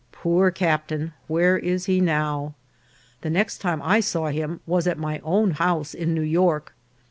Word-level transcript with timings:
Poor 0.11 0.49
captain, 0.49 1.13
where 1.27 1.59
is 1.59 1.85
he 1.85 2.01
now? 2.01 2.55
The 3.21 3.29
next 3.29 3.59
time 3.59 3.83
I 3.83 3.99
saw 3.99 4.29
him 4.29 4.59
was 4.65 4.87
at 4.87 4.97
my 4.97 5.19
own 5.19 5.51
house 5.51 5.93
in 5.93 6.15
New 6.15 6.23
York. 6.23 6.73